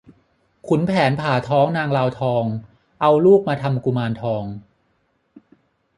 [0.67, 2.43] ขุนแผนผ่าท้องนางลาวทอง
[3.01, 4.43] เอาลูกมาทำกุมารทอง